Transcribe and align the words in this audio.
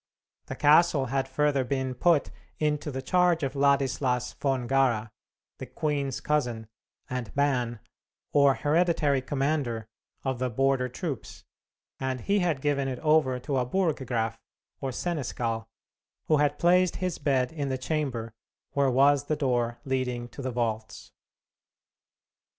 The 0.47 0.55
castle 0.55 1.05
had 1.13 1.27
further 1.27 1.63
been 1.63 1.93
put 1.93 2.31
into 2.57 2.89
the 2.89 3.03
charge 3.03 3.43
of 3.43 3.53
Ladislas 3.55 4.33
von 4.33 4.65
Gara, 4.65 5.11
the 5.59 5.67
queen's 5.67 6.19
cousin, 6.21 6.65
and 7.07 7.31
Ban, 7.35 7.79
or 8.33 8.55
hereditary 8.55 9.21
commander, 9.21 9.85
of 10.23 10.39
the 10.39 10.49
border 10.49 10.89
troops, 10.89 11.43
and 11.99 12.21
he 12.21 12.39
had 12.39 12.61
given 12.61 12.87
it 12.87 12.97
over 13.01 13.37
to 13.41 13.57
a 13.57 13.65
Burggraf, 13.67 14.39
or 14.79 14.91
seneschal, 14.91 15.69
who 16.25 16.37
had 16.37 16.57
placed 16.57 16.95
his 16.95 17.19
bed 17.19 17.51
in 17.51 17.69
the 17.69 17.77
chamber 17.77 18.33
where 18.71 18.89
was 18.89 19.25
the 19.25 19.35
door 19.35 19.77
leading 19.85 20.27
to 20.29 20.41
the 20.41 20.49
vaults. 20.49 21.11